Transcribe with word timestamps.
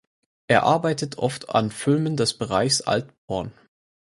Er 0.47 0.63
arbeitet 0.63 1.19
oft 1.19 1.49
an 1.51 1.69
Filmen 1.69 2.17
des 2.17 2.35
Bereichs 2.35 2.81
Alt 2.81 3.13
porn. 3.27 3.51